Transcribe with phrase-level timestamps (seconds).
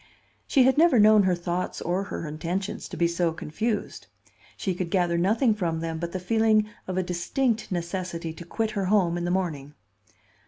[0.47, 4.07] She had never known her thoughts or her intentions to be so confused.
[4.57, 8.71] She could gather nothing from them but the feeling of a distinct necessity to quit
[8.71, 9.75] her home in the morning.